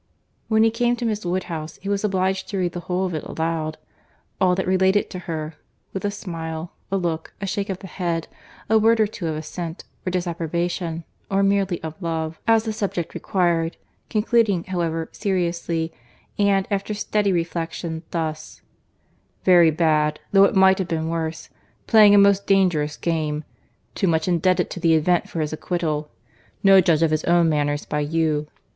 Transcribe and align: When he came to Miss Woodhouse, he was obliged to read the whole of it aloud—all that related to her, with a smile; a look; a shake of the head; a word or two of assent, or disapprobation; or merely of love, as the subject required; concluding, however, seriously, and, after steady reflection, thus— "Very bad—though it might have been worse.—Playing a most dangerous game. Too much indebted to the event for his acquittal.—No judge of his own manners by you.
When 0.47 0.63
he 0.63 0.71
came 0.71 0.95
to 0.95 1.05
Miss 1.05 1.23
Woodhouse, 1.27 1.77
he 1.79 1.87
was 1.87 2.03
obliged 2.03 2.49
to 2.49 2.57
read 2.57 2.71
the 2.71 2.79
whole 2.79 3.05
of 3.05 3.13
it 3.13 3.23
aloud—all 3.23 4.55
that 4.55 4.65
related 4.65 5.11
to 5.11 5.19
her, 5.29 5.53
with 5.93 6.03
a 6.03 6.09
smile; 6.09 6.73
a 6.91 6.97
look; 6.97 7.35
a 7.39 7.45
shake 7.45 7.69
of 7.69 7.77
the 7.77 7.85
head; 7.85 8.27
a 8.67 8.79
word 8.79 8.99
or 8.99 9.05
two 9.05 9.27
of 9.27 9.35
assent, 9.35 9.83
or 10.03 10.09
disapprobation; 10.09 11.03
or 11.29 11.43
merely 11.43 11.79
of 11.83 12.01
love, 12.01 12.39
as 12.47 12.63
the 12.63 12.73
subject 12.73 13.13
required; 13.13 13.77
concluding, 14.09 14.63
however, 14.63 15.07
seriously, 15.11 15.93
and, 16.39 16.67
after 16.71 16.95
steady 16.95 17.31
reflection, 17.31 18.01
thus— 18.09 18.63
"Very 19.43 19.69
bad—though 19.69 20.45
it 20.45 20.55
might 20.55 20.79
have 20.79 20.87
been 20.87 21.09
worse.—Playing 21.09 22.15
a 22.15 22.17
most 22.17 22.47
dangerous 22.47 22.97
game. 22.97 23.43
Too 23.93 24.07
much 24.07 24.27
indebted 24.27 24.71
to 24.71 24.79
the 24.79 24.95
event 24.95 25.29
for 25.29 25.41
his 25.41 25.53
acquittal.—No 25.53 26.81
judge 26.81 27.03
of 27.03 27.11
his 27.11 27.23
own 27.25 27.49
manners 27.49 27.85
by 27.85 27.99
you. 27.99 28.47